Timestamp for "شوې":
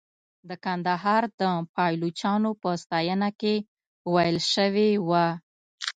4.53-4.89